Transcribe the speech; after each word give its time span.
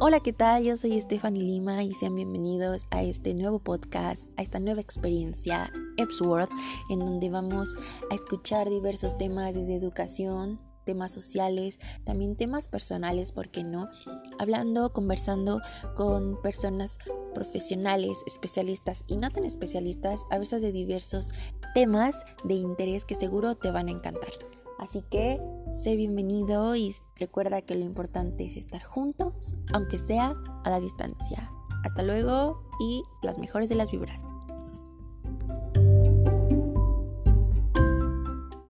Hola, 0.00 0.20
¿qué 0.20 0.32
tal? 0.32 0.62
Yo 0.62 0.76
soy 0.76 1.00
Stephanie 1.00 1.42
Lima 1.42 1.82
y 1.82 1.90
sean 1.90 2.14
bienvenidos 2.14 2.86
a 2.92 3.02
este 3.02 3.34
nuevo 3.34 3.58
podcast, 3.58 4.28
a 4.36 4.42
esta 4.42 4.60
nueva 4.60 4.80
experiencia, 4.80 5.72
Epsworth, 5.96 6.52
en 6.88 7.00
donde 7.00 7.30
vamos 7.30 7.74
a 8.08 8.14
escuchar 8.14 8.70
diversos 8.70 9.18
temas 9.18 9.56
desde 9.56 9.74
educación, 9.74 10.60
temas 10.84 11.10
sociales, 11.10 11.80
también 12.04 12.36
temas 12.36 12.68
personales, 12.68 13.32
¿por 13.32 13.50
qué 13.50 13.64
no? 13.64 13.88
Hablando, 14.38 14.92
conversando 14.92 15.60
con 15.96 16.40
personas 16.42 16.98
profesionales, 17.34 18.22
especialistas 18.24 19.02
y 19.08 19.16
no 19.16 19.30
tan 19.30 19.44
especialistas, 19.44 20.22
a 20.30 20.38
veces 20.38 20.62
de 20.62 20.70
diversos 20.70 21.32
temas 21.74 22.24
de 22.44 22.54
interés 22.54 23.04
que 23.04 23.16
seguro 23.16 23.56
te 23.56 23.72
van 23.72 23.88
a 23.88 23.90
encantar. 23.90 24.30
Así 24.88 25.02
que 25.02 25.38
sé 25.70 25.96
bienvenido 25.96 26.74
y 26.74 26.94
recuerda 27.16 27.60
que 27.60 27.74
lo 27.74 27.84
importante 27.84 28.46
es 28.46 28.56
estar 28.56 28.82
juntos, 28.82 29.54
aunque 29.74 29.98
sea 29.98 30.34
a 30.64 30.70
la 30.70 30.80
distancia. 30.80 31.52
Hasta 31.84 32.02
luego 32.02 32.56
y 32.80 33.02
las 33.20 33.36
mejores 33.36 33.68
de 33.68 33.74
las 33.74 33.90
vibras. 33.90 34.18